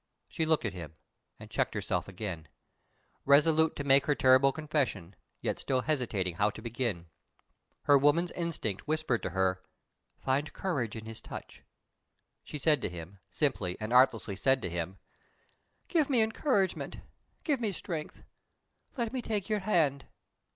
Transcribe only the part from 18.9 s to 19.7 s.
Let me take your